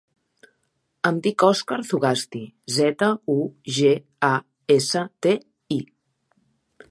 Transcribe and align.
Em 1.09 1.19
dic 1.27 1.43
Òscar 1.47 1.77
Zugasti: 1.89 2.41
zeta, 2.79 3.11
u, 3.35 3.37
ge, 3.77 3.93
a, 4.29 4.33
essa, 4.79 5.07
te, 5.27 5.37
i. 5.79 5.81